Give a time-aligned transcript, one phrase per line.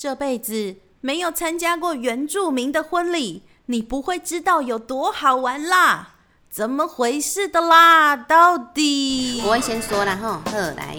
[0.00, 6.12] 这辈子没有参加过原住民的婚礼，你不会知道有多好玩啦！
[6.50, 8.16] 怎么回事的啦？
[8.16, 10.96] 到底我会先说啦吼，好来，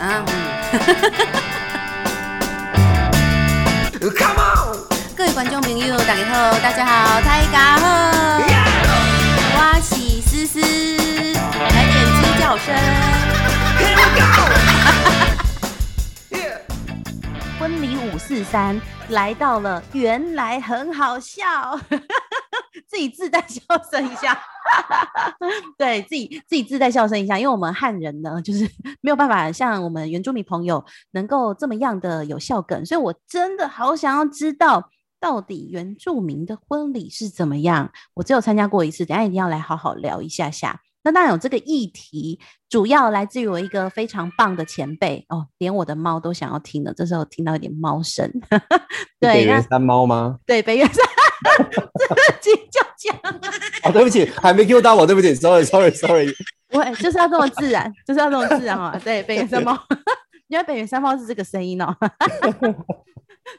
[0.00, 0.26] 啊，嗯
[4.00, 4.78] ，Come on！
[5.16, 7.86] 各位观众朋友，大家好，大家好，大家好，
[9.54, 12.74] 我是思思，来点鸡叫声。
[13.78, 14.61] Here we go!
[17.82, 21.76] 零五四三来到了，原来很好笑，
[22.86, 23.60] 自己自带笑
[23.90, 24.40] 声一下，
[25.76, 34.88] 对自己自己自带笑声一下，因为我们汉人呢，就是没有办法像我们原住民朋友能够这么样的有笑梗，所以我真的好想要知道。
[35.18, 37.92] 到底原住民的婚礼是怎么样？
[38.14, 40.80] 我只有参加过一次，等下一定要来好好聊一下下。
[41.04, 42.38] 那当然有这个议题，
[42.68, 46.94] 主要来自于我一个非常棒的前辈哦，连我的猫都想要听的。
[46.94, 48.30] 这时候听到一点猫声，
[49.18, 50.38] 对，北原山猫吗？
[50.46, 51.04] 对北原山
[52.40, 53.16] 自己就讲，
[53.82, 56.32] 哦，对不起，还没 Q 到我，对不起，sorry，sorry，sorry。
[56.72, 58.98] 我就是要这么自然，就是要这么自然啊。
[59.02, 59.78] 对，北原山猫，
[60.48, 61.94] 因为北原山猫是这个声音哦。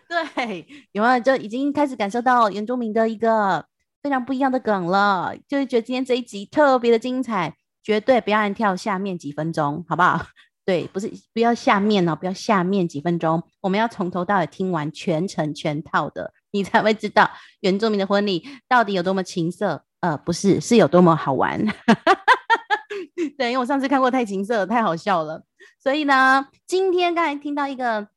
[0.07, 3.63] 对，有没有就已经开始感受到原住民的一个
[4.03, 5.33] 非常不一样的梗了？
[5.47, 10.21] 就是觉得今天这一集特别的精彩，绝对不要按跳下面几分钟，好不好？
[10.65, 19.85] 对，不是不要下面哦，不要下面几分钟，我们要从头到尾听完全程全套的，你才会知道原住民的婚礼到底有多么情色。
[20.01, 21.65] 呃，不是，是有多么好玩。
[23.37, 25.45] 对，因为我上次看过太情色，太好笑了。
[25.81, 28.09] 所以呢，今天刚才听到一个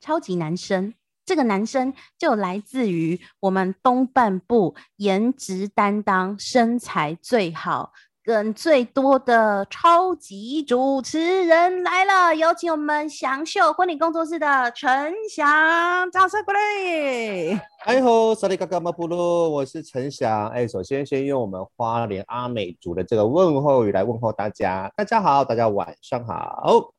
[0.00, 0.94] 超级男生，
[1.28, 7.92] 这个男生就来自于我们东半部颜值担当、身材最好、
[8.24, 17.60] 梗最多的超级主持人来了，有请我们祥秀婚礼工作室的陈翔，掌声鼓励。
[17.84, 20.48] 哎吼，萨利嘎嘎马布鲁，我是陈翔。
[20.48, 24.90] 哎，首先先用我们花莲阿美族的这个问候语来问候大家。
[24.96, 26.94] 大家好，大家晚上好。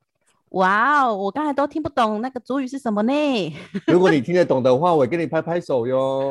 [0.51, 3.13] 哇哦，我刚才都听不懂那个主语是什么呢？
[3.87, 6.29] 如果你听得懂的话，我给你拍拍手哟。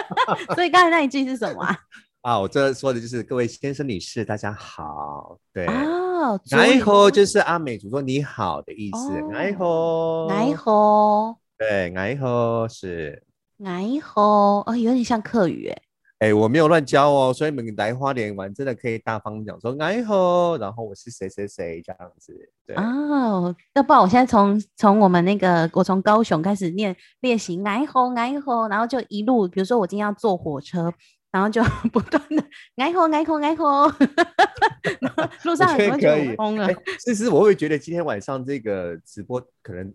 [0.54, 1.76] 所以刚才那一句是什么啊？
[2.22, 5.38] 啊，我这说的就是各位先生女士，大家好。
[5.52, 9.30] 对，哦，主哎语吼就是阿美族说你好的意思哦。
[9.34, 13.22] 哎吼，哎吼，对，哎吼是。
[13.64, 15.82] 哎吼，哦，有点像客语哎。
[16.18, 22.34] 哎，我没有乱教哦，所以你们来花莲玩真的可以大方讲说哎吼，然后我是谁谁谁这样子。
[22.66, 30.92] 对，哦，要不然我现在从从我们那个，我从高雄开始念练习，哎吼哎吼，然后就一路，比如说我今天要坐火车，
[31.30, 31.62] 然后就
[31.92, 32.42] 不断的
[32.76, 33.86] 哎吼哎吼哎吼，
[35.44, 39.94] 路上很多人觉我觉得可以疯了哎，其实我会觉得今天晚上这个直播可能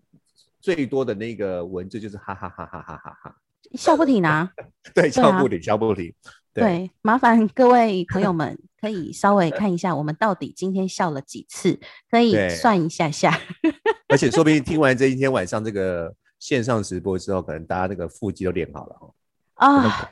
[0.61, 3.35] 最多的那个文字就是哈哈哈哈哈哈哈，
[3.73, 4.49] 笑不停啊。
[4.93, 6.13] 对，笑不停，笑不停。
[6.53, 11.79] 对，对，麻烦各位朋友们可以稍微看一下，我们到底今天笑了几次，
[12.11, 13.39] 可以算一下下。
[14.09, 19.13] 而且说不定听完这一天晚上这个线上直播之后，可能大家那个腹肌都练好了哦。
[19.55, 20.11] 啊，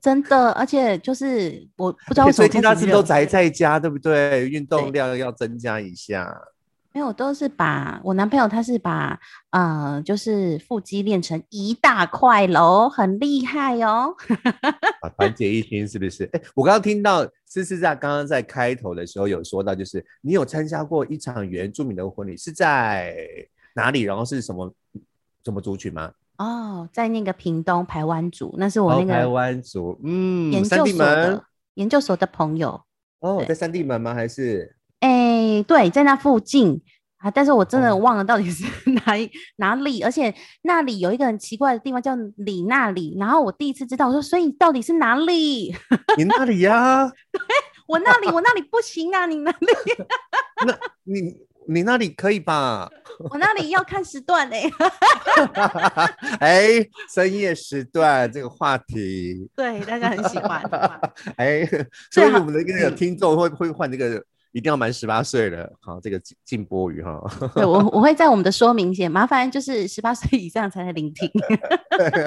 [0.00, 4.48] 真的，而且就是我不知道为什么最近大家开始热是不是都宅在家，对不对？
[4.48, 6.34] 运动量要增加一下。
[6.94, 9.18] 没有，都是把我男朋友他是把
[9.50, 14.14] 呃，就是腹肌练成一大块喽，很厉害哦。
[15.02, 16.22] 啊，团结一心是不是？
[16.32, 23.12] 哎，我刚刚听到思思在刚刚在开头的时候有说到，就是你有参加过一场原住民的婚礼，是在
[23.74, 24.02] 哪里？
[24.02, 24.72] 然后是什么
[25.44, 26.12] 什么族群吗？
[26.38, 31.44] 哦，在那个屏东台湾族，那是我那哦台个湾族，嗯，研究所的。
[31.74, 32.80] 研究所的朋友。
[33.18, 34.14] 哦，在三地门吗？
[34.14, 34.83] 还是哎，
[35.66, 36.80] 对，在那附近
[37.18, 38.64] 啊，但是我真的哦忘了到底是
[39.06, 45.74] 哪一哪里，而且那里有一个很奇怪的地方叫里那里，然后我第一次知道，我说所以到底是哪里？
[46.18, 47.10] 你那里呀、
[47.86, 49.66] 我那里我那里不行啊，你那里
[50.66, 52.90] 那你你那里可以吧？
[53.30, 54.70] 我那里要看时段哎、
[56.40, 60.60] 哎，深夜时段这个话题，对，大家很喜欢。
[61.36, 61.64] 哎，
[62.10, 64.22] 所以我们的那个听众会会换这个，
[64.54, 67.20] 一定要满十八岁了，好，这个禁禁播语哈。
[67.56, 71.28] 对我我会在我们的说明写，麻烦就是十八岁以上才能聆听。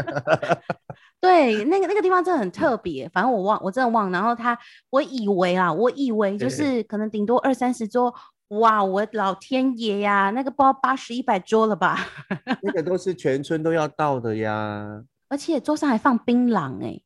[1.22, 4.12] 对，那个那个地方真的很特别，反正我忘，我真的忘。
[4.12, 4.60] 然后他，
[4.90, 8.14] 我以为啊，我以为就是可能顶多二三十桌，
[8.50, 11.98] 哇，我老天爷呀，那个不知道八十一百桌了吧？
[12.62, 17.00] 那个都是全村都要到的呀，而且桌上还放槟榔哎、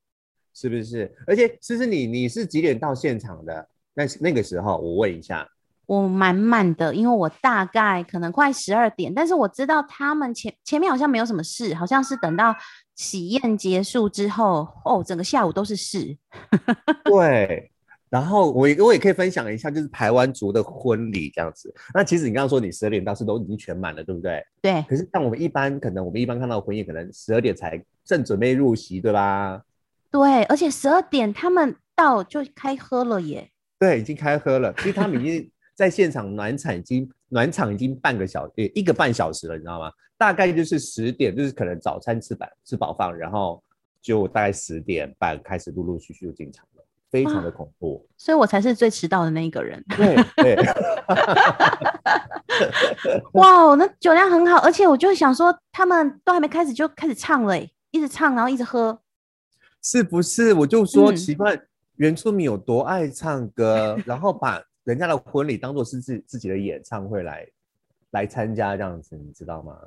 [0.55, 1.15] 是不是？
[1.27, 3.67] 而且思思你你是几点到现场的？
[3.93, 5.47] 那那个时候我问一下，
[5.85, 12.55] 我满满的，因为我大概可能快十二点，但是我知道他们前前面好像没有什么事，好像是等到
[12.95, 16.17] 喜宴结束之后，哦，整个下午都是事。
[17.03, 17.69] 对，
[18.09, 21.73] 然后我也我也可以分享一下，就是台湾族的婚礼这样子。
[21.93, 24.41] 那其实你刚刚说你十二点到是都已经全满了，对不对？
[24.61, 29.61] 对，可是像我们一般，可能我们一般看到婚宴，可能十二点才正准备入席，对吧？
[30.09, 33.49] 对，而且十二点他们到就开喝了耶。
[33.81, 34.71] 对，已经开喝了。
[34.77, 39.91] 其实他们已经 在现场暖场，已经暖场已经半个小呃一个半小时了，你知道吗？
[40.19, 43.63] 大概就是十点，就是可能早餐吃饱吃饱饭，然后
[43.99, 48.07] 就大概十点半开始陆陆续续就进场了，非常的恐怖。
[48.17, 49.83] 所以我才是最迟到的那一个人。
[49.97, 50.55] 对对，
[53.33, 57.57] 哇哦，那酒量很好，而且我就想说，他们都还没开始就开始唱了，
[57.89, 59.01] 一直唱，然后一直喝。
[59.81, 60.53] 是不是？
[60.53, 61.59] 我就说嗯奇怪，
[61.97, 67.47] 原住民有多爱唱歌， 然后把人家的婚礼当做是自自己的演唱会来
[68.11, 69.77] 来参加这样子，你知道吗？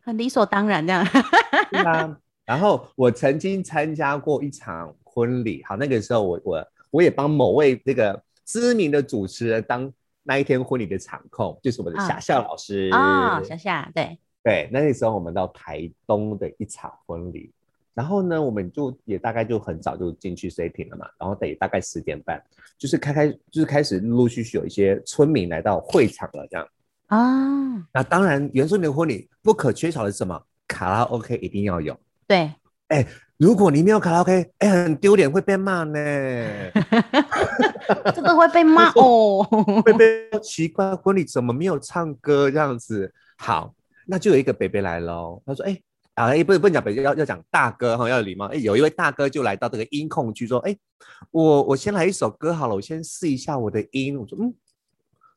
[0.00, 1.04] 很理所当然这样。
[1.70, 2.18] 对啊。
[2.44, 9.90] 然后我曾经参加过一场婚礼，好，那个时候我我我也帮某位那个知名的主持人当
[10.22, 17.50] 那一天婚礼的场控，就是我们的啊夏夏老师啊、小夏，对，对，那个时候我们到台东的一场婚礼，
[17.94, 22.42] 然后呢，我们就也大概就很早就进去 setting 了嘛，然后得大概十点半，
[22.76, 26.68] 就是开开就是开始陆陆续续有一些村民来到会场了，这样。
[27.06, 30.42] 啊，那当然，原住民的婚礼不可缺少的是什么？
[30.66, 31.96] 卡拉 OK 一定要有。
[32.26, 32.52] 对，
[33.36, 36.00] 如果你没有卡拉 OK，哎，很丢脸，会被骂呢。
[38.14, 39.44] 这个会被骂哦。
[39.84, 43.12] 会被奇怪，婚礼怎么没有唱歌这样子？
[43.36, 43.74] 好，
[44.06, 45.42] 那就有一个北北来喽。
[45.44, 45.78] 他说：“哎、
[46.14, 48.46] 啊，哎，不是不能讲北京，要要讲大哥哈，要有礼貌。
[48.46, 50.76] 哎、有一位大哥就来到这个音控区说：，哎、
[51.30, 54.18] 我我先来一首歌好了，我先试一下我的音。
[54.18, 54.54] 我说：，嗯，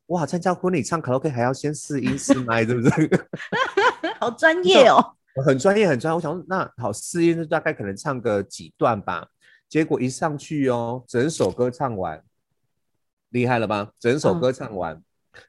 [0.08, 3.28] 哇，参加婚礼唱卡拉 OK 还要先试音试麦， 是不是？
[4.20, 5.14] 好专业哦。
[5.46, 6.16] 很专业，很专业。
[6.16, 9.28] 我想说，那好，试音就大概可能唱个几段吧。
[9.70, 12.24] 结果一上去哦，整首歌唱完，
[13.30, 13.92] 厉害了吧？
[14.00, 15.00] 整首歌唱完，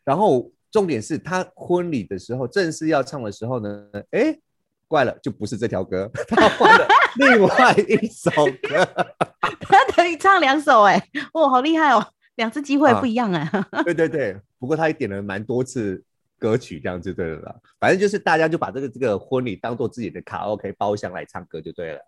[0.05, 4.39] 然后重点是他婚礼的时候，正式要唱的时候呢，哎，
[4.89, 8.31] 怪了，就不是这条歌， 他换了 另外一首
[8.63, 8.85] 歌。
[9.69, 11.01] 他等于唱两首哎，
[11.35, 12.05] 哇，好厉害哦，
[12.37, 13.49] 两次机会啊不一样哎。
[13.85, 16.03] 对对对，不过他也点了蛮多次
[16.39, 17.55] 歌曲，这样就对了啦。
[17.79, 22.01] 反正就是大家就把这个这个婚礼当做自己的卡拉 OK 包厢来唱歌就对了。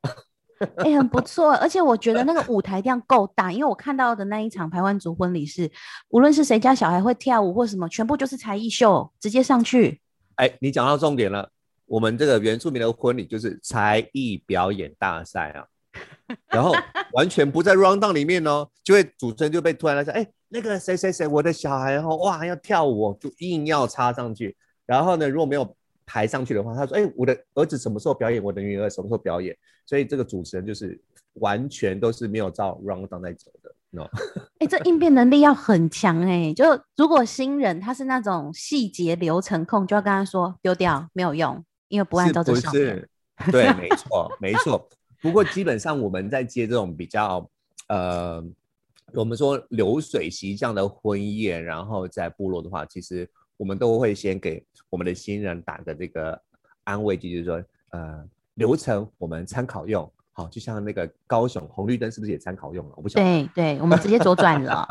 [0.77, 5.71] 哎、很不错，而且我觉得那个舞台一定要够大，因为我看到的那一场台湾族婚礼是，
[6.11, 10.01] 无论是谁家小孩会跳舞或什么，全部就是才艺秀，直接上去。
[10.35, 11.51] 哎，你讲到重点了，
[11.91, 15.67] 我们这个原住民的婚礼就是才艺表演大赛啊，
[16.47, 16.73] 然后
[17.15, 24.57] 完全不在 round down 里面哦，就会主持人就被突然来说，哎，那个谁谁谁，我的小孩哦，哇要跳舞哦，就硬要插上去，
[24.87, 25.77] 然后呢，如果没有
[26.07, 30.97] 排上去的话，他说，哎，我的儿子什么时候表演，我的女儿什么时候表演，所以这个主持人就是
[31.41, 34.09] 完全都是没有照 round down 在走的，no，
[34.63, 36.65] 哎、这应变能力要很强哎、就
[36.97, 42.83] 如果新人他是那种细节流程控，就要跟他说丢掉没有用，因为不按照这上面。
[42.83, 43.09] 是？
[43.53, 44.89] 对，没错，没错。
[45.21, 47.47] 不过基本上我们在接这种比较
[47.89, 48.43] 呃，
[49.13, 56.41] 我们说流水席这样的婚宴，然后在部落的话，其实我们都会先给我们的新人打个这个
[56.85, 60.11] 安慰剂，就是说呃，流程我们参考用。
[60.33, 62.93] 好，就像那个高雄红绿灯是不是也参考用了？
[62.97, 64.89] 我不晓得对对，我们直接左转了。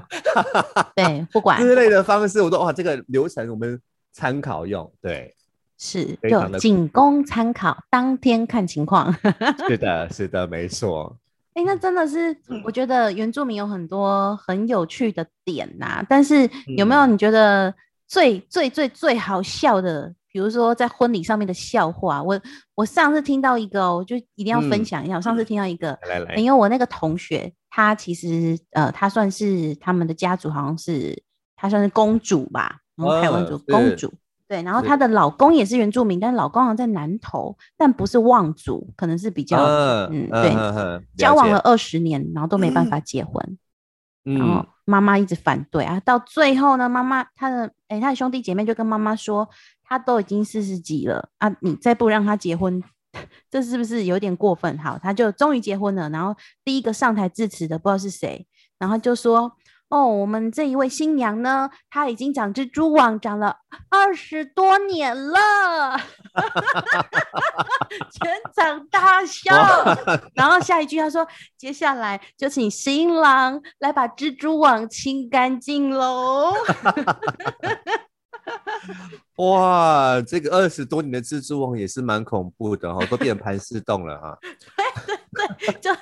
[0.96, 3.82] 对，不管之类的方式，我都哇，这个流程我们
[4.12, 4.92] 参考用。
[5.02, 5.34] 对，
[5.80, 9.12] 是就仅供参考，当天看情况。
[9.68, 11.18] 是的，是的，没错。
[11.54, 17.74] 哎、那真的是，我觉得原住民有很多很有趣的点呐、但是有没有嗯你觉得
[18.08, 20.14] 最最最最好笑的？
[20.32, 22.40] 比如说在婚礼上面的笑话，我
[22.76, 25.16] 我上次听到一个、哦，我就一定要分嗯享一下。
[25.16, 31.20] 我上次听到一个，来来来，因为我那个同学，她其实呃，她算是他们的家族好像是
[31.56, 34.14] 她算是公主吧，然后台湾族公主。
[34.50, 39.64] 对，然后她的老公也是原住民，但是老公好像在南投，但不是望族，可能是比较
[40.10, 43.58] 嗯对嗯嗯交往了，二十年，然后都没办法结婚，
[44.24, 49.48] 然后嗯，妈妈一直反对啊，到最后呢，妈妈她的哎、她的兄弟姐妹就跟妈妈说，
[49.84, 52.84] 她都已经四十几了啊，你再不让她结婚，
[53.52, 54.76] 这是不是有点过分？
[54.80, 58.48] 好，她就终于结婚了，然后第一个上台致辞的不知道是谁，
[58.80, 59.52] 然后就说
[59.90, 63.56] 哦，我们这一位新娘呢，她已经长蜘蛛网长了
[63.90, 65.98] 二十多年了，
[68.12, 69.52] 全场大笑。
[70.36, 71.28] 然后下一句她说
[71.58, 76.54] ：“接下来就请新郎来把蜘蛛网清干净喽。
[79.38, 84.38] 哇，这个二十多年的蜘蛛网也是蛮恐怖的哈、都变盘丝洞了哈。
[84.42, 85.18] 对对
[85.58, 85.96] 对，就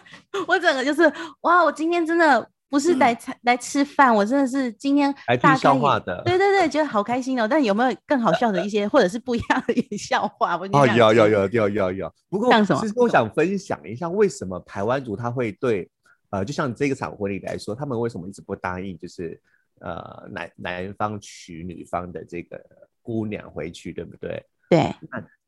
[0.48, 7.48] 我整个就是哇，我今天真的不是来吃、来吃饭，我真的是今天来听大笑话的对对对，觉得好开心哦。
[7.48, 10.58] 但有没有更好笑的一些，或者是不一样的一些笑话？
[10.58, 12.14] 我哦，有有有有有有有。
[12.30, 15.90] 不过其实我想分享一下，为什么台湾族他会对
[16.30, 19.40] 呃，就像这个场婚礼来说，他们为什么一直不答应，就是
[19.80, 22.62] 呃男男方娶女方的这个
[23.02, 24.46] 姑娘回去，对不对？
[24.70, 24.94] 对，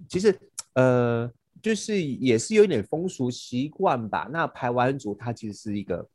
[0.08, 0.34] 其实
[0.76, 1.30] 呃，
[1.62, 4.30] 就是也是有一点风俗习惯吧。
[4.32, 6.08] 那台湾族他其实是一个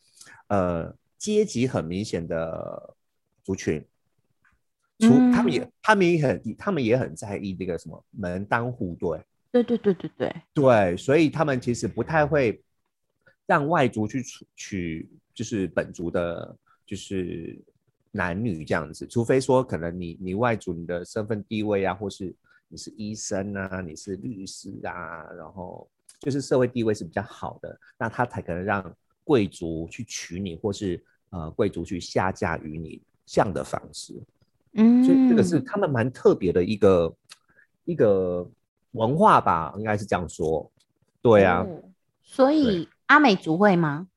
[0.48, 2.94] 呃阶级很明显的
[3.42, 3.84] 族群，
[4.98, 12.62] 除、他们也他们也很他们也很在意这个什么门当户对，对对对对对，对，所以他们其实不太会
[13.46, 17.58] 让外族去娶娶就是本族的，就是
[18.10, 22.34] 男女这样子，除非说可能你你外族你的身份地位啊，或是
[22.68, 25.88] 你是医生啊，你是律师啊，然后
[26.20, 34.14] 就是社会地位是比较好的，那他才可能让贵族去娶你，或是呃贵族去下嫁于你这样的方式。
[34.74, 37.14] 嗯，所以这个是他们蛮特别的一个
[37.84, 38.46] 一个
[38.92, 40.70] 文化吧，应该是这样说。
[41.22, 41.82] 对啊，哦
[42.22, 44.08] 所以阿美族会吗？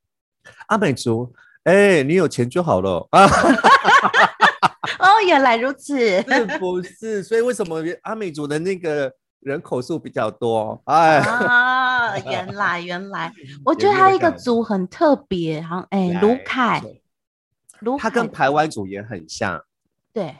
[0.68, 1.34] 阿美族，
[1.64, 3.26] 哎、你有钱就好了啊，
[5.00, 6.00] 哦，原来如此。
[6.24, 7.22] 是不是？
[7.22, 10.82] 所以为什么阿美族的那个人口数比较多？
[10.88, 13.32] 哎，啊，原来原来，
[13.66, 16.84] 我觉得他一个族很特别，好像哎，卢来凯，
[17.80, 19.62] 卢他跟凯台湾族也很像。
[20.14, 20.36] 对，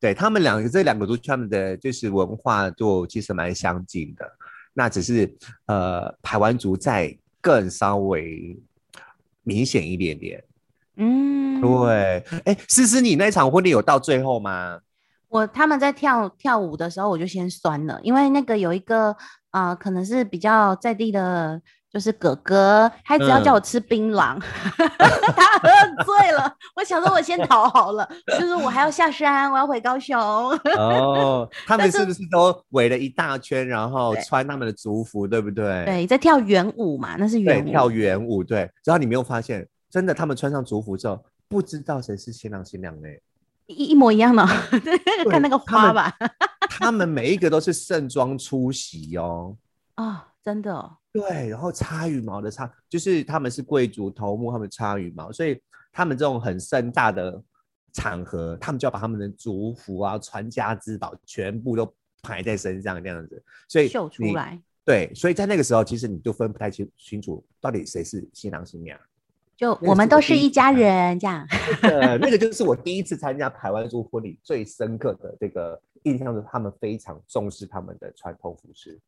[0.00, 4.24] 对他们两个这两个族群，他们的就是文化就其实蛮相近的。
[4.72, 5.34] 那只是
[5.66, 8.56] 呃，台湾族在更稍微
[9.42, 10.44] 明显一点点。
[10.96, 14.80] 嗯，对，哎，思思，你那场婚礼有到最后吗？
[15.28, 19.14] 我他们在跳跳舞的时候，我就先酸了，因为那个有一个
[19.56, 21.58] 呃，可能是比较在地的，
[21.90, 24.38] 就是哥哥，他只要叫嗯我吃槟榔，
[25.34, 26.54] 他喝醉了。
[26.74, 28.06] 我想说，我先逃好了，
[28.38, 30.14] 就是我还要下山，我要回高雄。
[30.76, 35.86] 哦，他们是是不是都围了一大圈，然后穿他们的族服，对不对？
[35.86, 37.70] 对，在跳圆舞嘛，那是对，圆舞。
[37.70, 38.70] 跳圆舞，对。
[38.84, 43.08] 然后你没有发现，真的他们穿上族服之后，不知道谁是新郎新娘呢？
[43.66, 44.46] 一一模一样的，
[44.80, 44.98] 对，
[45.30, 46.12] 看那个花吧。
[46.68, 49.56] 他们每一个都是盛装出席哦。
[49.96, 57.42] 哦，真的哦，对，然后插羽毛的插，就是他们是贵族头目，他们插羽毛，所以他们这种很盛大的
[57.92, 61.90] 场合，他们就要把他们的族服啊、传家之宝全部都
[62.22, 68.98] 排在身上这样子，所以秀出你来，对，所以在那个时候，其实你就分不太清清楚到底谁是新郎新娘。
[69.56, 71.46] 就我们都是一一家人，这样。
[71.82, 79.00] 呃，那个就是我第一次参加台湾族婚礼最深刻的这个印象，就是他们非常重视他们的传统服饰。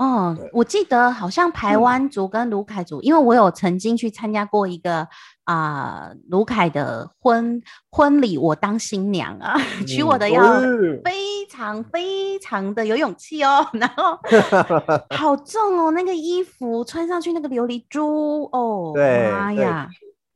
[0.00, 1.82] 哦，我记得好像台嗯。
[1.82, 5.06] 湾族跟卢凯族，因为我有曾经去参加过一个
[5.44, 9.54] 啊卢凯的婚婚礼，我当新娘啊，
[9.86, 10.60] 娶我的嗯要哦
[11.04, 14.18] 非常非常的有勇气哦， 然后
[15.14, 19.86] 好重哦，那个衣服穿上去那个琉璃珠哦，妈呀，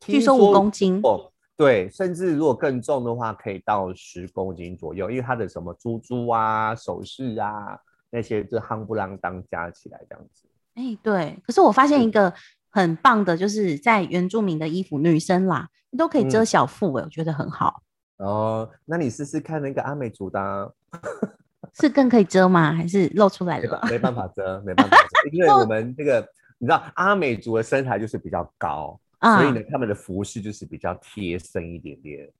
[0.01, 0.99] 据说五公斤。
[1.03, 7.79] 哦，对，甚至如果更重的话，可以到十公斤左右，因为它的什么珠珠啊、首饰啊
[8.15, 10.47] 那些，就夯不啷当加起来这样子。
[10.75, 12.33] 哎，对，可是我发现嗯一个
[12.69, 17.81] 很棒的，就是在原住民的衣服，女生啦，你都可以遮嗯小腹，哎，我觉得很好。
[18.17, 20.69] 哦，那你试试看那个阿美族的、啊，
[21.77, 22.73] 是更可以遮吗？
[22.73, 23.81] 还是露出来了？
[23.89, 26.25] 没办法遮，没办法遮，因为我们这个
[26.57, 32.31] 你知道阿美族的身材就是比较高，啊所以呢，他们的服饰就是比较贴身一点点。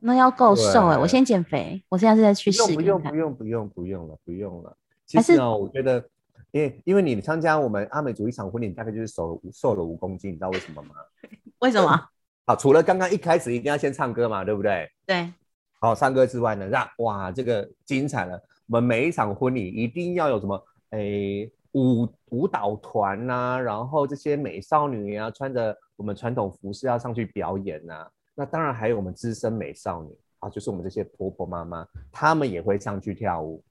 [0.00, 3.02] 那要够瘦哎、对我先减肥，我现在是在去试不用。
[3.02, 4.76] 不用不用不用了不用了。
[5.08, 6.04] 其实呢，我觉得，
[6.50, 10.94] 因为因为你参加我们阿美族一场婚礼，你大概就是瘦了瘦了五公斤，你知道为什么吗？
[11.60, 12.08] 为什么？
[12.44, 14.86] 好，除了刚刚一开始一定要先唱歌嘛，对不对？
[15.06, 15.32] 对，
[15.80, 18.38] 好，唱歌之外呢，让哇这个精彩了。
[18.66, 30.10] 我们每一场婚礼一定要有什么诶舞舞蹈团呐、然后这些美少女啊，穿着我们传统服饰要上去表演呐、那当然还有我们资深美少女
[30.40, 33.62] 啊，就是我们这些婆婆妈妈，她们也会上去跳舞。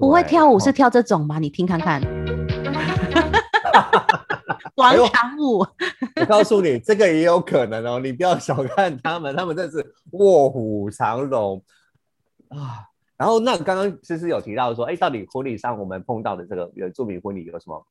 [0.00, 1.38] 不会跳舞是哦跳这种吗？
[1.38, 2.00] 你听看看，
[4.74, 5.58] 广场舞。
[6.16, 11.62] 我告诉你，这个也有可能哦，你不要小看他们，他们真是卧虎藏龙
[12.48, 12.86] 啊。
[13.18, 17.86] 然后那刚刚思思有提到说，哎，到底婚礼上我们碰到的这个原住民婚礼有什么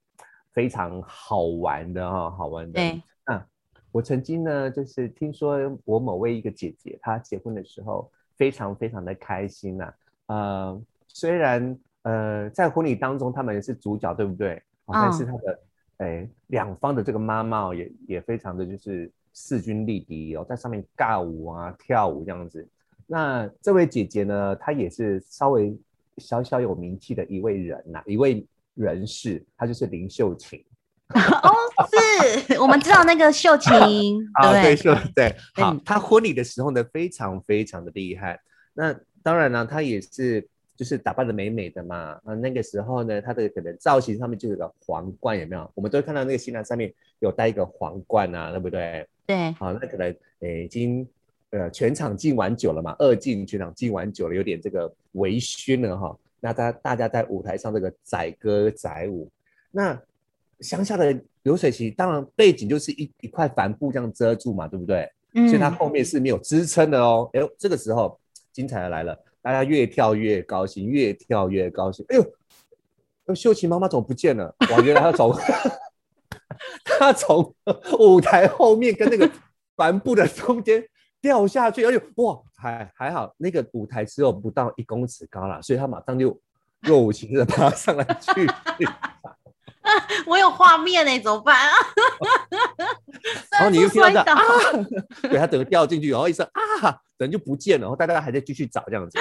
[0.52, 2.32] 非常好玩的哈？
[2.32, 2.74] 好玩的。
[2.74, 3.46] 对，啊，
[3.92, 9.94] 我曾经呢，就是听说我某位一个姐姐，她结婚的时候非常非常的开心呐。
[10.26, 14.62] 呃，虽然呃在婚礼当中他们是主角，对不对？
[14.86, 15.60] 哦、但是他的
[15.98, 22.68] 哎两方的这个妈妈也也非常的就是势均力敌哦，在上面尬舞啊跳舞这样子。
[23.06, 25.78] 那这位姐姐呢，她也是稍微
[26.18, 30.64] 小小有名气的一位人呐，一位人士，她就是林秀琴。
[31.10, 31.52] 哦，
[32.48, 34.76] 是我们知道那个秀琴， 对对？
[34.76, 38.40] 秀对，好，她婚礼的时候呢，非常非常的厉害。
[38.74, 40.48] 那当然呢，她也是
[40.80, 42.18] 就是打扮的美美的嘛。
[42.24, 45.70] 啊，那个时候呢，她的可能造型上面就有个皇冠，有没有？
[45.76, 49.06] 我们都会看到那个新郎上面有戴一个皇冠啊，对不对？
[49.28, 49.52] 对。
[49.52, 51.06] 好，那可能诶已经。
[51.52, 52.96] 呃，全场敬完酒了嘛？
[53.00, 56.16] 二敬全场敬完酒了，有点这个微醺了哈。
[56.40, 59.28] 那大大家在舞台上这个载歌载舞，
[59.72, 60.00] 那
[60.60, 65.12] 乡下的流水席当然背景就是一一块帆布这样遮住嘛，对不对？
[65.34, 65.48] 嗯。
[65.50, 67.28] 所以它后面是没有支撑的哦。
[67.34, 68.16] 哎呦，这个时候
[68.52, 72.06] 精彩的来了，大家越跳越高兴，越跳越高兴。
[72.10, 74.54] 哎呦，秀琴妈妈怎么不见了？
[74.72, 75.36] 哇，原来她从
[76.84, 77.54] 她从
[78.00, 79.30] 舞台后面跟那个
[79.76, 80.84] 帆布的中间。
[81.22, 86.40] 掉下去，哎呦哇，还还好，那个舞台只有不到一公尺高了，所以她马上就
[86.80, 88.48] 若无其事的爬上来去。
[90.26, 91.76] 我有画面哎，怎么办啊？
[93.52, 94.44] 然后你又听到 啊，
[95.24, 99.20] 对他整个掉进去，然后一声啊，人就不见了，然后大家还在继续找这样子。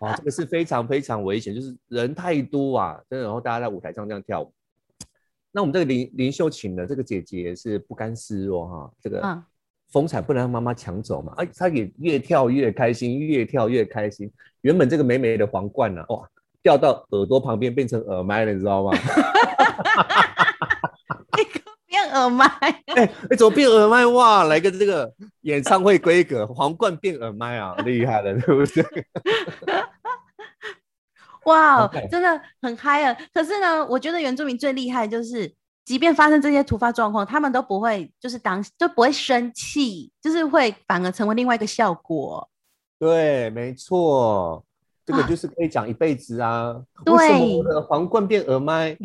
[0.00, 4.52] 哦，这个是非常非常危险，就是人太多啊，真的，然后大家在舞台上这样跳舞。
[5.52, 9.42] 那我们这个林林秀琴的这个姐姐是不甘示弱哈，这个。
[9.92, 11.32] 风采不能让妈妈抢走嘛？
[11.36, 14.28] 哎，她也越跳越开心，越跳越开心。
[14.62, 16.28] 原本这个美美的皇冠呢，哇，
[16.64, 18.90] 掉到耳朵旁边变成耳麦了，你知道吗？
[21.86, 22.46] 变耳麦？
[22.96, 24.04] 哎哎，怎么变耳麦？
[24.06, 28.84] 哇，来个这个演唱会规格，皇冠变耳麦啊，厉害了，对不对？
[31.46, 33.16] 哇，真的很嗨啊！
[33.32, 35.54] 可是呢，我觉得原住民最厉害就是。
[35.84, 42.48] 即便发生这些突发状况，他们都不会就是当就不会生气，就是会反而成为另外一个效果。
[42.98, 44.64] 对，没错，
[45.06, 46.74] 这个就是可以讲一辈子啊。
[47.06, 48.96] 为什么我的皇冠变耳麦？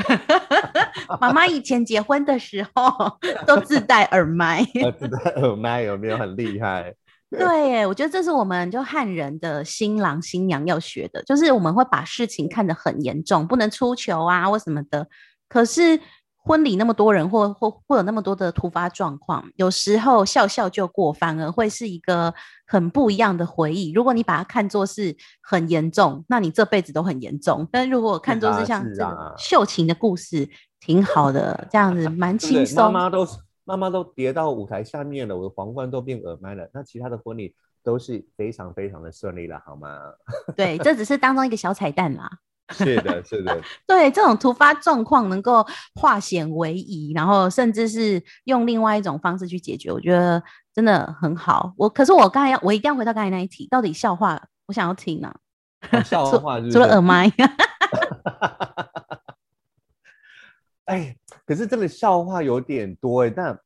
[1.19, 4.63] 妈妈以前结婚的时候 都自带耳麦，
[4.99, 6.93] 自带耳麦有没有很厉害？
[7.29, 15.07] 对，我觉得这是我们就汉人的新郎新娘要学的，就是我们会把事情看得很严重，不能出糗啊或什么的。
[15.47, 15.99] 可是。
[16.41, 22.33] 婚礼那么多人，或或会有那么多的突发状况，有时候笑笑就过，反而会是一个
[22.65, 23.91] 很不一样的回忆。
[23.91, 27.67] 如果你把它看作是很严重，那你这辈子都很严重。
[27.71, 30.49] 但如果看作是像这个秀琴的故事，
[30.79, 32.85] 挺好的，这样子蛮轻松。
[32.85, 33.27] 妈妈都
[33.65, 36.67] 妈妈都跌到舞台下面了，我的皇冠都变耳麦了。
[36.73, 39.89] 那其他的婚礼都是非常非常的顺利了，好吗？
[40.55, 42.29] 对，这只是当中一个小彩蛋啦。
[42.77, 50.41] 是的，是的， 对这种突发状况能够化险为夷，然后甚至是用另外一种方式去解决，我觉得
[50.73, 51.73] 真的很好。
[51.77, 55.33] 我可是我刚才要，我一定要回到刚才那一题，到底笑话我想要听呢？
[56.05, 57.31] 笑话除了耳麦。
[60.85, 63.59] 哎，可是这个笑话有点多哎，但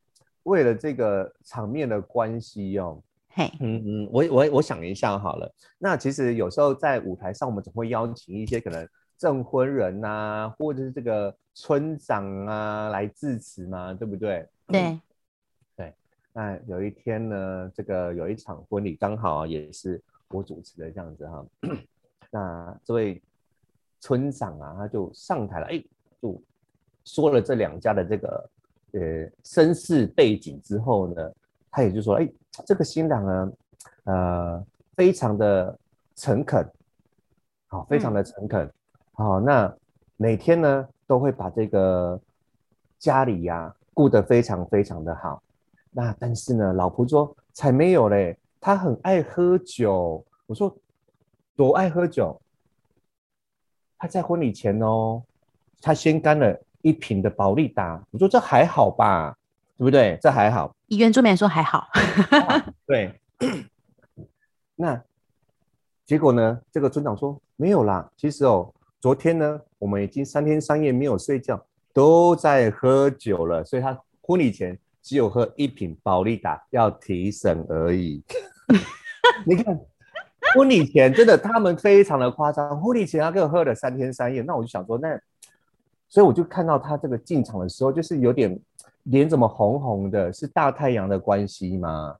[0.44, 3.02] 为了这个场面的关系哦。
[3.36, 5.52] 嘿，嗯嗯，我我我想一下好了。
[5.76, 14.48] 那其实有时候在舞台上，我们总会邀请一些可能证婚人呐，或者是这个村长啊来致辞嘛，对不对？
[14.68, 15.00] 对，
[15.76, 15.92] 对。
[16.32, 21.44] 那有一天呢，这个有一场婚礼，刚好也是我主持的这样子哈。
[22.30, 23.20] 那这位
[23.98, 25.84] 村长啊，他就上台了，哎，
[26.22, 26.40] 就
[27.04, 28.50] 说了这两家的这个
[28.92, 31.32] 呃身世背景之后呢，
[31.74, 32.32] 他也就说，哎。
[32.64, 33.52] 这个新郎呢，
[34.04, 35.76] 呃，非常的
[36.14, 36.64] 诚恳，
[37.66, 38.72] 好，非常的诚恳，
[39.10, 39.76] 好，那
[40.16, 42.16] 每天呢都会把这个
[42.96, 45.42] 家里呀顾得非常非常的好。
[45.90, 50.24] 那但是呢，老婆说才没有嘞，他很爱喝酒。
[50.46, 50.72] 我说
[51.56, 52.40] 多爱喝酒？
[53.98, 55.20] 他在婚礼前哦，
[55.82, 58.00] 他先干了一瓶的保利达。
[58.12, 59.36] 我说这还好吧，
[59.76, 60.18] 对不对？
[60.22, 60.74] 这还好。
[60.86, 61.88] 医院住民说还好，
[62.86, 63.20] 对。
[64.76, 65.00] 那
[66.04, 66.60] 结果呢？
[66.70, 68.10] 这个村长说没有啦。
[68.16, 73.64] 其实哦，昨天呢，我们已经三天三夜没有睡觉，都在喝酒了。
[73.64, 78.22] 所以他婚礼前只有喝一瓶保利达要提神而已。
[79.46, 79.78] 你看
[80.54, 85.18] 婚礼前真的他们非常的夸张，婚礼前他给我喝了三天三夜，那我就想说，那
[86.08, 88.58] 所以我就看到他这个进场的时候，就是有点
[89.04, 92.16] 脸怎么红红的，是大太阳的关系吗？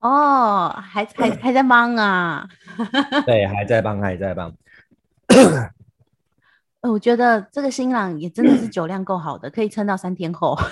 [0.00, 2.46] 哦，还还还在忙啊。
[3.24, 4.52] 对，还在帮，还在帮。
[6.82, 10.54] 呃，我觉得这个新郎也真的是酒量够好的，可以撑到三天后。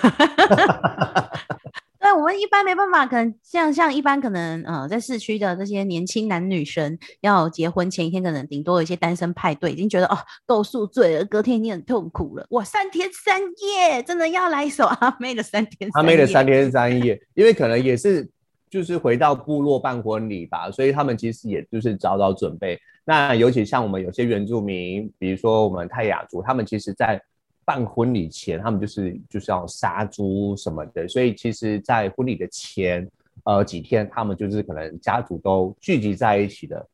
[2.23, 12.47] 对，我们一般没办法，可能像像一般可能呃，在市区的这些年轻男女生要结婚前一天，可能顶多有一些单身派对，已经觉得哦够宿醉了，隔天已经很痛苦了。
[12.51, 18.29] 哇，三天三夜，真的要来一首 阿妹的三天阿妹的三天三夜，因为可能也是。
[18.69, 22.75] 就是回到部落办婚礼吧，所以他们其实也就是早早准备。
[23.05, 27.21] 那尤其像我们有些原住民，比如说我们泰雅族，他们其实在
[27.65, 31.07] 办婚礼前，他们就是就是要杀猪什么的。
[31.07, 33.09] 所以其实，在婚礼的前
[33.45, 36.85] 呃几天，他们就是可能家族都聚集在一起的，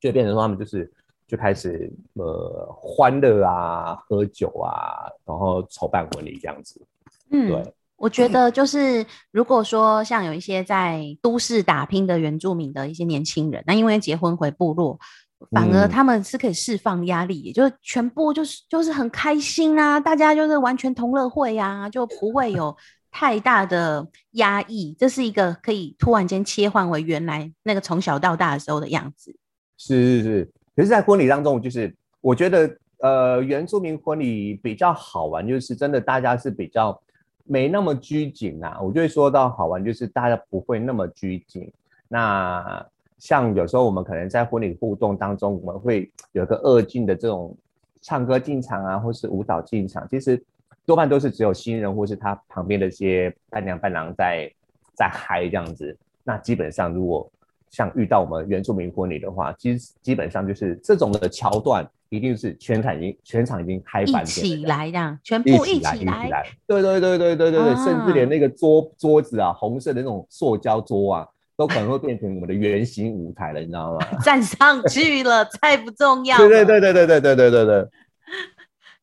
[0.00, 0.90] 就变成说他们就是
[1.26, 6.80] 就开始呃欢乐啊、喝酒啊，然后筹办婚礼这样子。
[7.30, 7.74] 嗯，对。
[7.96, 14.96] 我觉得就是，如果说像有一些在都市打拼的原住民的一些年轻人，那因为结婚回部落，
[15.50, 22.76] 反而他们是可以释放压力，也就是全部就是就是很开心啊，大家就是完全同乐会呀，就不会有
[23.10, 29.34] 太大的压抑，这是一个可以突然间切换为原来那个从小到大的时候的样子。
[29.76, 37.00] 是是是，可是，在婚礼当中，就是我觉得，呃，原住民婚礼比较好玩，就是真的大家是比较。
[37.50, 41.72] 没那么拘谨啊，我就会说到好玩，就是大家不会那么拘谨。
[42.06, 42.86] 那
[43.18, 47.56] 像有时候我们可能在婚礼互动当中，我们会有一个二进的这种
[48.00, 50.42] 唱歌进场啊，或是舞蹈进场，其实
[50.86, 54.50] 多半都是只有新人或是他旁边的一些伴娘伴郎在
[54.94, 55.96] 在嗨这样子。
[56.24, 57.30] 那基本上如果
[57.70, 61.86] 像遇到我们原住民婚礼的话，其实基本上就是这种的桥段。
[62.10, 74.06] 一定是全场已经全场已经嗨翻起来，的全部一起来，一起来，对对对对对对对，甚至连那个桌桌子啊，红色的那种塑胶桌啊，都可能会变成我们的圆形舞台了，你知道吗？
[74.22, 76.38] 站上去了，再不重要。
[76.38, 77.88] 对对对对对对对对对对。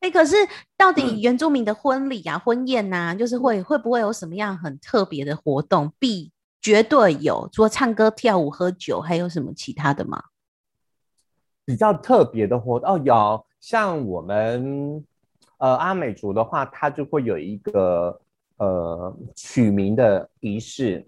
[0.00, 0.34] 哎，可是
[0.74, 5.92] 到底原住民的婚礼啊、婚宴呐，就是会会不会有什么样很特别的活动？
[5.98, 10.24] 必绝对有，除了唱歌、跳舞、喝酒，还有什么其他的吗？
[11.66, 15.04] 比较特别的活动哦，有像我们
[15.58, 18.18] 呃阿美族的话，它就会有一个
[18.56, 21.06] 呃取名的仪式，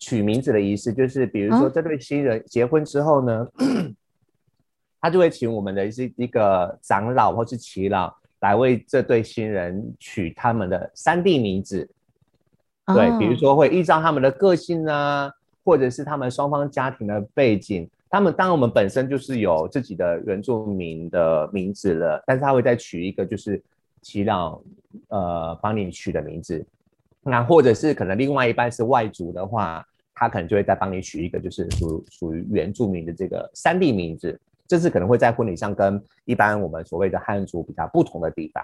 [0.00, 3.46] 取名字的仪式，就是比如说这对新人结婚之后呢，
[5.00, 11.88] 他就会请我们的一些一个长老或是耆老来为这对新人取他们的三地名字，
[12.86, 15.30] 对，比如说会依照他们的个性啊，
[15.62, 17.88] 或者是他们双方家庭的背景。
[18.12, 23.62] 他们当然，我们本身就是有自己的原住民的名字了，但是他会再取一个就是
[24.02, 24.60] 祈祷，
[25.06, 26.66] 呃，帮你取的名字。
[27.22, 29.86] 那或者是可能另外一半是外族的话，
[30.20, 34.38] 他可能就会再帮你取一个就是属属于原住民的这个三地名字。
[34.68, 38.62] 这是可能会在婚礼上跟一般我们所谓的汉族比较不同的地方。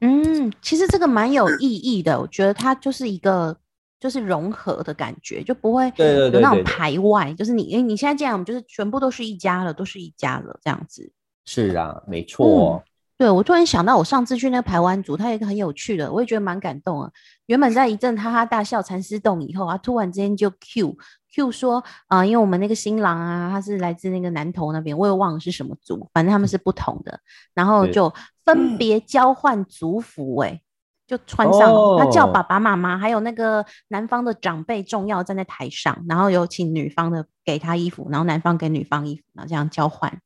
[0.00, 3.54] 嗯，其实这个蛮有意义的，我觉得它就是一个。
[4.00, 7.32] 就是融合的感觉，就不会有那种排外。
[7.32, 11.10] 就是你，哎，你现在这样，我们就是全部都是一家了，都是一家了，这样子。
[11.46, 12.84] 是啊，没错。
[13.16, 17.10] 对我突然想到，我上次去那个排湾族，他有一个很有趣的，我也觉得蛮感动啊。
[17.46, 20.96] 原本在一阵哈哈大笑、蚕丝洞以后啊，突然之间就 Q
[21.34, 27.20] Q 说啊，因为我们那个新郎啊，他是来自那个南投那边，我也忘了是什么族，反正他们是不同的，
[27.54, 28.12] 然后就
[28.44, 30.60] 分别交换族服，哎。
[31.06, 40.18] 就穿上，他叫爸爸妈妈，还有那个男方的长辈重要站在台上，然后有请女方的给他衣服，然后男方给女方衣服，然后这样交换。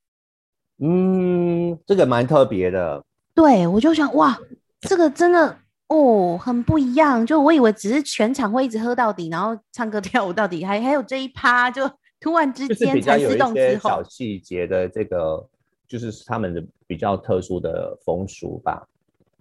[0.80, 3.04] 嗯，这个蛮特别的。
[3.34, 4.38] 对，我就想哇，
[4.80, 7.24] 这个真的哦，很不一样。
[7.24, 11.88] 就我以为只是全场会一直喝到底，然后唱歌跳舞到底，还还有这一趴，就
[12.20, 15.46] 突然之间才自动之后，小细节的这个
[15.86, 18.86] 就是他们的比较特殊的风俗吧。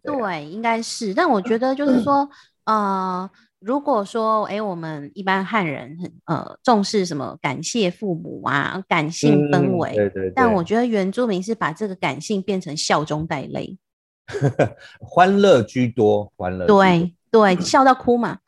[0.03, 2.29] 对，应该是，但我觉得就是说，
[2.65, 10.31] 呃，如果说，哎，我们一般汉人很呃重视什么感谢父母啊，感性氛围，对对。
[10.35, 13.77] 但我觉得原住民是把这个感性变成笑中带泪，
[15.01, 16.67] 欢乐居多，欢乐。
[16.67, 18.37] 对对，笑到哭嘛。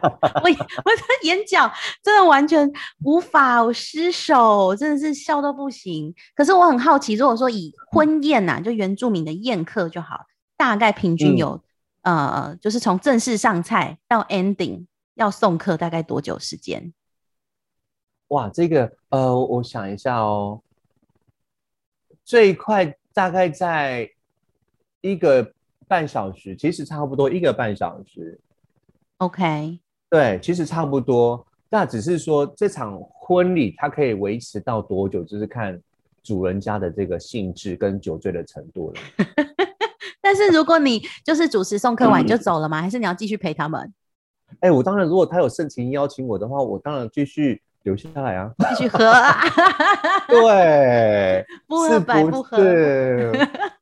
[0.00, 1.70] 我 我的眼角
[2.02, 2.70] 真的完全
[3.04, 6.14] 无法失手，真的是笑到不行。
[6.36, 10.20] 可是我很好奇，如果说以婚宴呐，就原住民的宴客就好，
[10.56, 11.60] 大概平均有
[12.02, 16.92] 呃，就是从正式上菜到 ending 要送客大概多久时间？
[18.28, 20.62] 哇，这个呃，我想一下哦，
[22.24, 24.10] 最快大概在
[25.00, 25.52] 一个
[25.86, 28.38] 半小时，其实差不多一个半小时。
[29.18, 29.80] OK，
[30.10, 31.44] 对，其实差不多。
[31.70, 35.78] 那只是说这场婚礼它可以维持到多久，就是看
[36.22, 39.00] 主人家的这个兴致跟酒醉的程度了。
[40.28, 42.82] 但是如果你就是主持送客完你就走了吗？
[42.82, 43.90] 还是你要继续陪他们
[44.60, 48.52] 哎，我当然，如果他有盛情邀请我的话，我当然继续留下来啊。
[48.76, 49.40] 继续喝啊？
[50.28, 52.58] 对， 不喝是白不喝。
[52.58, 53.32] 是？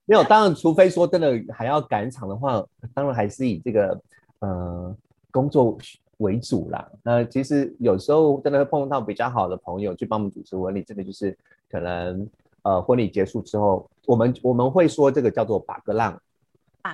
[0.04, 4.00] 没有，当然，除非说真的还要赶场的话，当然还是以这个
[4.38, 4.96] 呃
[5.32, 5.76] 工作
[6.18, 6.88] 为主啦。
[7.02, 11.36] 那其实有时候真的会碰到比较好的朋友去帮我们主持婚礼，真的就是
[11.68, 12.28] 可能
[12.62, 16.20] 呃婚礼结束之后，我们我们会说这个叫做把个浪，把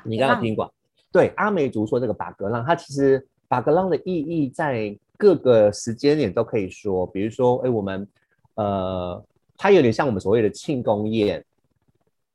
[0.05, 0.73] 你刚刚听过？
[1.11, 8.09] 对，阿美族说这个把格浪，它其实把格浪的意义在各个时间点都可以说，比如说，哎，我们
[8.55, 9.23] 呃，
[9.59, 11.45] 它有点像我们所谓的庆功宴，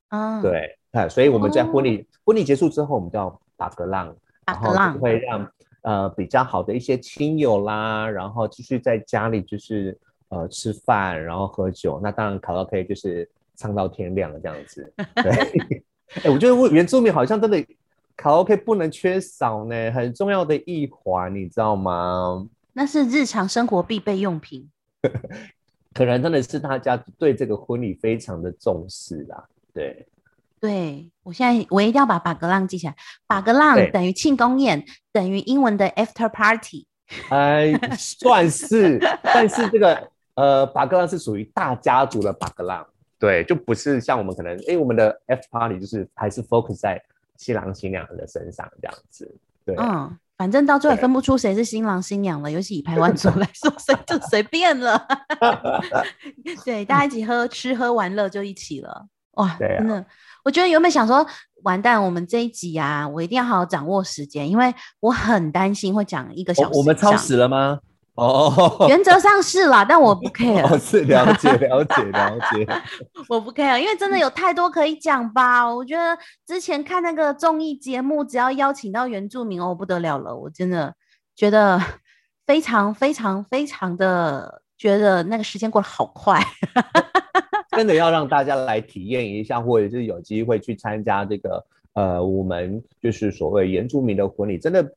[0.10, 4.16] 啊，，对，哎，所以我们在婚礼、婚礼结束之后，我们叫把格浪，
[4.46, 9.98] 然后就会让呃比较好的一些亲友啦，然后继续在家里就是
[10.30, 15.84] 呃吃饭，然后喝酒，那当然卡拉 OK 就是唱到天亮这样子，对，
[16.24, 17.62] 哎，我觉得原住民好像真的
[18.16, 22.48] 卡拉 OK 不能缺少呢，很重要的一环，你知道吗？
[22.74, 24.70] 那是日常生活必备用品。
[25.94, 29.44] 可能真的是大家对这个婚礼非常的重视啦，
[29.74, 30.08] 对。
[30.60, 32.96] 对我现在我一定要把把格浪记起来，
[33.28, 36.88] 把格浪等于庆功宴，等于英文的 after party。
[37.30, 42.86] 哎，算是， 但是这个呃，把格浪是属于大家族的把格浪，
[43.20, 47.02] 对，就不是像我们可能，哎，我们的 F party 就是还是 focus 在
[47.36, 55.08] 新郎新娘的身上这样子，对，嗯，反正到最后也分不出谁是新郎新娘了，尤其以台湾族来说，所以就 随便了。
[56.64, 59.08] 对，大家一起喝吃喝玩乐就一起了。
[59.34, 60.06] 哇，对啊真的，
[60.44, 61.26] 我觉得原本想说，
[61.64, 67.36] 完蛋，我们这一集啊，我一定要好好掌握时间，因为我很担心会讲一个小时、我我们超时。
[67.36, 67.80] 了吗？
[68.18, 72.68] 哦，原则上是啦，但我不 care，哦，是了解了解了解，
[73.30, 75.64] 我不 care，因为真的有太多可以讲吧。
[75.72, 80.96] 我觉得之前看那个综艺节目，只要邀请到原住民哦，不得了了，我真的
[81.36, 81.80] 觉得
[82.48, 86.42] 非常非常非常的觉得那个时间过得好快。
[87.78, 94.92] 真的要让大家来体验一下，或者是有机会去参加这个呃，我们就是所谓原住民的婚礼，真的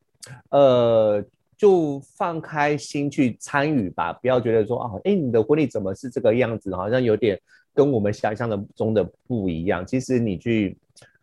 [0.48, 1.22] 呃，
[1.60, 7.38] 就放开心去参与吧，不要觉得说啊，哎，你的婚礼怎么是这个样子，好像有点
[7.74, 9.84] 跟我们想象的中的不一样。
[9.86, 10.74] 其实你去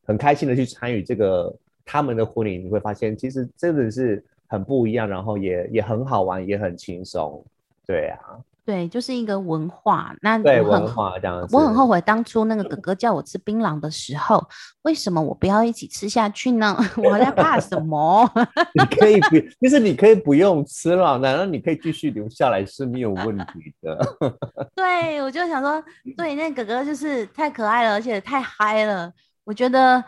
[0.03, 1.51] 很开心的去参与这个
[1.83, 7.43] 他们的婚礼，你会发现其实真的是很不一样，然后也也很好玩，也很轻松。
[7.87, 10.13] 对啊，对，就是一个文化。
[10.21, 14.45] 那对文化这样子，我很后悔当初那个哥哥叫我吃槟榔的时候，
[14.81, 16.75] 为什么我不要一起吃下去呢？
[17.01, 18.29] 我还在怕什么？
[18.75, 23.97] 你可以不，就是你可以不用吃了，难道你可以继续留下来是没有问题的。
[24.75, 25.81] 对，我就想说，
[26.17, 29.09] 对，那哥哥就是太可爱了，而且太嗨了。
[29.45, 30.03] 我觉得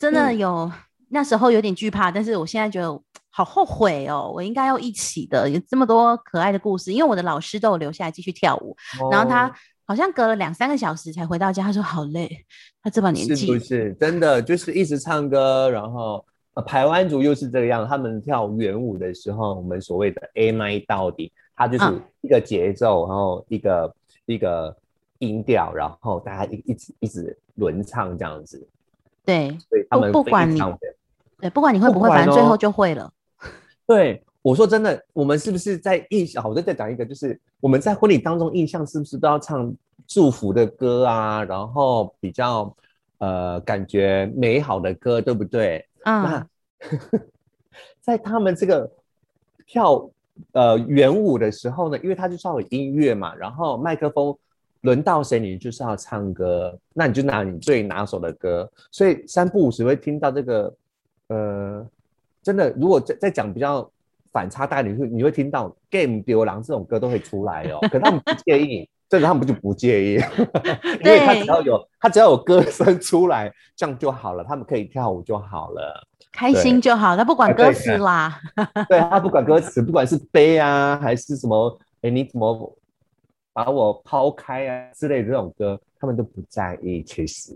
[0.00, 0.72] 真的嗯有、
[1.10, 5.50] 那时候有点惧怕，但是我现在觉得好后悔哦，我应该要一起的。
[5.50, 8.74] 有这么多可爱的故事，因为我的老师都有留下来继续跳舞，
[9.10, 9.52] 然后他哦。
[9.90, 12.46] 好像隔了两三个小时才回到家，他说好累，
[12.80, 13.92] 他这把年是纪不是？
[13.94, 23.94] 真的就是一直唱歌，然后呃，台湾族又是这个样，他们跳圆舞的时候，我们所谓的 A 麦到底，它就是嗯一个节奏，然后一个
[24.26, 24.76] 一个
[25.18, 28.64] 音调，然后大家一一直一直轮唱这样子，
[29.24, 30.60] 对所以他们非不管你
[31.40, 33.10] 对，不管你会不不会，反正最后哦就会了。
[33.86, 36.42] 对，我说真的，我们是不是在印象？
[36.42, 39.72] 好，我再再讲一个，就是我们在婚礼当中印象是不是都要唱
[40.06, 41.44] 祝福的歌啊？
[41.44, 42.74] 然后比较
[43.18, 45.84] 呃感觉美好的歌，对不对？
[46.04, 46.46] 嗯那，
[48.00, 48.90] 在他们这个
[49.66, 50.08] 跳
[50.52, 54.34] 呃圆舞的时候呢，因为它就是要有音乐嘛，然后麦克风
[54.80, 60.74] 轮到谁，你就是要唱歌，那你就拿你最拿手的歌，所以三不五时会听到这个
[61.30, 61.86] 呃，
[62.42, 63.90] 真的，如果再再讲比较
[64.32, 68.88] 反差大，你会你会听到《Game 丢狼》这种歌都会出来哦， 可他们不介意。
[69.08, 70.14] 真的他们就不介意，
[71.04, 76.06] 因为他只要有他只要有歌声出来，这样就好了，他们可以跳舞就好了。
[76.30, 78.40] 开心就好，他不管歌词啦。
[78.88, 82.78] 对 他不管歌词，不管是悲啊，还是什么，哎，你怎么
[83.52, 87.02] 把我抛开啊之类的这种歌，他们都不在意。
[87.02, 87.52] 其实，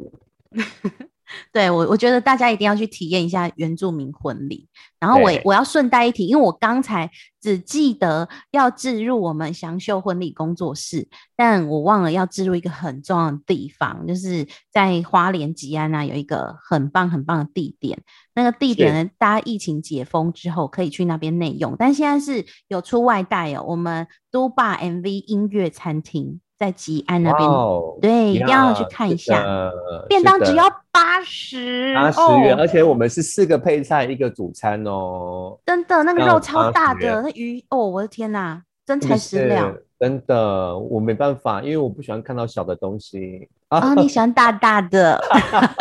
[1.53, 4.69] 对我，我觉得大家一定要去体验一下原住民婚礼。
[5.01, 11.07] 然后我我要顺带一提，因为我刚才只记得要置入我们祥秀婚礼工作室，
[11.37, 18.03] 但我忘了要置入一个很重要的地方，就是在花莲吉安啊有一个很棒很棒的地点。
[18.35, 23.63] 那个地点呢，大家疫情解封之后可以去那边内用，但现在是有出外带哦。
[23.69, 29.71] 我们都霸 MV 音乐餐厅在吉安那边，哦对一定要去看一下
[30.09, 43.79] 便当只要八十，八十元，而且我们是四个配菜一个主餐哦，真的那个肉超大的，那鱼哦，我的天哪，真材实料真的，我没办法，因为我不喜欢看到小的东西啊。
[43.79, 43.95] 啊！
[43.95, 45.21] 你喜欢大大的，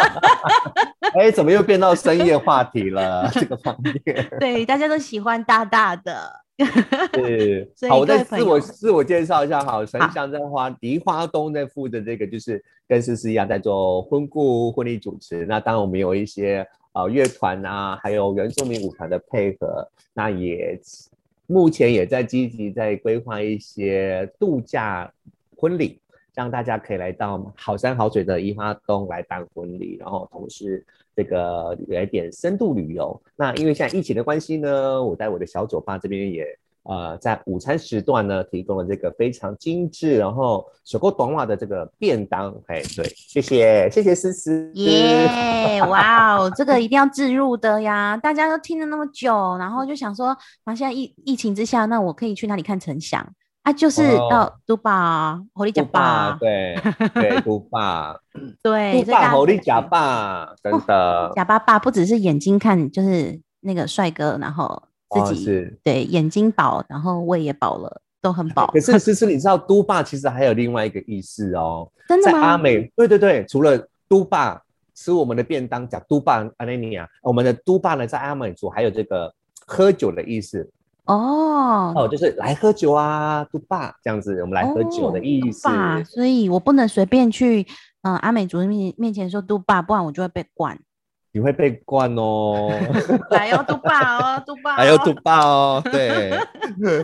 [1.15, 3.30] 哎，怎么又变到深夜话题了？
[3.32, 3.93] 这个方面
[4.39, 6.43] 对，大家都喜欢大大的。
[6.60, 15.46] 是好，我再自我自我介绍一下哈，陈好翔在花梨花东在负责这个，就是跟思思一样在做婚顾婚礼主持。
[15.46, 20.80] 那当然我们有一些呃乐团啊，还有原住民舞团的配合，那也
[21.48, 25.12] 目前也在积极在规划一些度假
[25.58, 26.00] 婚礼，
[26.36, 33.21] 让大家可以来到好山好水的宜花东来办婚礼，然后同时这个有一点深度旅游。
[33.36, 36.45] 那因为现在疫情的关系呢，我在我的小酒吧这边也
[36.84, 42.54] 呃在午餐时段呢提供了这个非常精致，然后手工短袜的这个便当。
[42.67, 45.82] 哎，对，谢谢谢谢思思，耶！
[45.88, 48.17] 哇哦， 这个一定要置入的呀！
[48.17, 53.73] 大家都听了那么久，然后就想说，啊，现在疫疫情之下，那我可以去哪里看陈翔啊？
[53.73, 56.78] 就是哦到都巴火力甲杜爸，巴，对
[57.13, 64.65] 对，杜爸，对， 杜爸，所以大家猴力假可以去爸，真的，假巴爸不只是眼睛看，就是那个帅哥，然后
[65.10, 68.80] 哦自己、是对眼睛饱，然后胃也饱了，都很饱可。
[68.82, 72.39] 是思思，你知道都霸其实还有另外一个意思哦，在真的吗？
[72.39, 74.62] 阿美，对对对，除了都霸
[74.93, 79.34] 吃我们的便当讲都霸阿内尼亚，我们的都霸呢在阿美族还有这个
[79.65, 80.69] 喝酒的意思
[81.06, 85.68] 哦哦，就是来喝酒啊，杜霸这样子，我们来喝酒的意思。
[85.68, 87.62] 爸，所以我不能随便去
[88.04, 90.80] 嗯、呃阿美族人面面前说杜爸，不然我就会被灌。
[91.36, 92.70] 你会被灌哦，
[93.32, 96.32] 来哦，杜爸哦，杜爸、哦，还有都霸哦，对，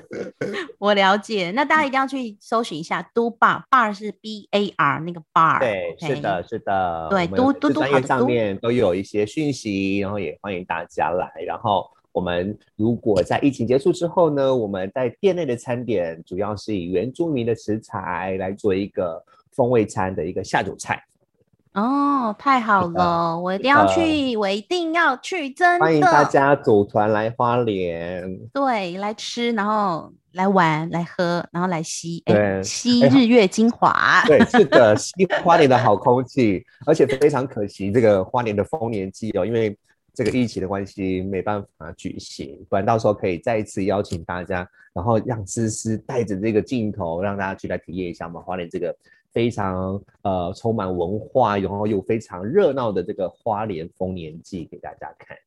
[0.78, 1.50] 我了解。
[1.56, 11.28] 那大家一定要去搜寻一下都爸，bar 是 B A R 那个 bar，对，是的，是的，对嘟嘟嘟专业好的嘟上面都有一些讯息，然后也欢迎大家来。
[11.48, 21.04] 然后我们如果在疫情结束之后呢，我们在店内的餐点主要是以原住民的食材来做一个风味餐的一个下酒菜。
[21.74, 25.86] 哦，太好了，我一定要的去，我一定要去，真的。
[25.86, 28.40] 欢迎大家组团来花莲。
[28.52, 32.24] 对，来吃，然后来玩，来喝，然后来吸，
[32.64, 34.24] 吸哎日月精华。
[34.26, 39.78] 对，是的，吸花莲的好空气，而且非常可惜，这个花莲的丰年祭哦，因为
[40.24, 48.94] 这个疫情的关系没办法举行，不然到时候可以再一次邀请大家，然后让思思带着这个镜头，让大家去来体验一下我们花莲这个
[49.32, 55.38] 非常呃充满文化，然后又非常热闹的这个花莲丰年祭给大家看。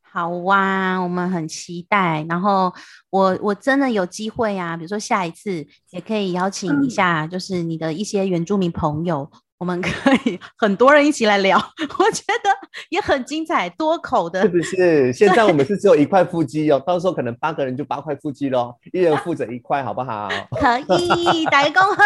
[0.00, 2.24] 好哇，我们很期待。
[2.28, 2.72] 然后
[3.10, 9.28] 我我真的有机会啊，比如说下一次也可以邀请一下，就是你的一些原住民朋友，
[9.60, 11.58] 我们可以很多人一起来聊，
[11.98, 12.48] 我觉得
[12.88, 15.12] 也很精彩，多口的是不是？
[15.12, 20.30] 现在我们是只有一块腹肌哦，到时候可能八个人就八块腹肌咯，一人负责一块，好不好？
[20.52, 22.02] 可以打个恭贺。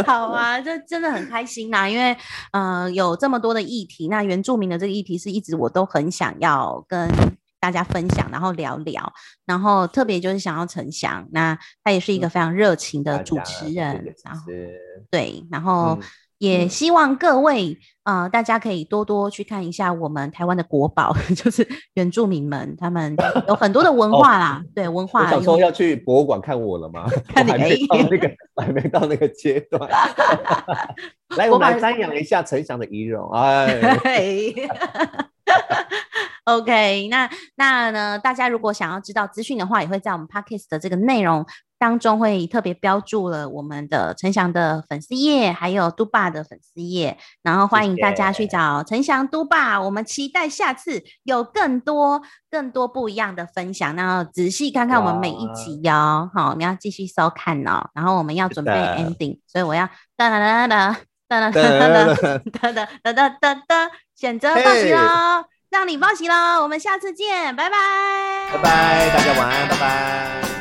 [0.06, 2.16] 好啊，这真的很开心呐、因为
[2.52, 7.06] 呃有这么多的议题，那原住民的这个议题是一直我都很想要跟
[7.60, 9.12] 大家分享，然后聊聊，
[9.44, 14.42] 然后特别就是想要陈翔，那他也是一个非常热情的主持人，是然后
[15.10, 16.02] 对，然后嗯
[16.38, 23.14] 也希望各位呃大家可以多多去看一下我们台湾的国宝， 就是原住民们，他们
[23.46, 27.04] 有很多的文化啦，对文化有想说要去博物馆看我了吗？
[27.28, 29.86] 看你没到那个，我还没到那个阶段。
[31.36, 33.30] 来，我们来瞻仰一下陈翔的仪容。
[33.32, 34.54] 哎，对
[36.44, 38.18] ，OK，那那呢？
[38.18, 41.46] 大家如果想要知道资讯的话，也会在我们 Podcast 的这个内容
[41.78, 49.80] 当中会特别标注了我们的陈翔的粉丝页，还有都爸的粉丝页，然后欢迎大家去找陈翔都爸。
[49.80, 56.30] 我们期待下次有更多更多不一样的分享，那仔细看看我们每一集哦。
[56.34, 57.88] 好，你要继续收看哦。
[57.94, 59.86] 然后我们要准备 ending，所以我要
[60.16, 60.96] 哒哒哒哒
[61.28, 67.76] 哒哒哒哒哒哒哒哒哒哒，选择报喜喽，让你报喜喽，我们下次见，拜拜，
[68.52, 70.59] 拜拜，大家晚安，拜拜。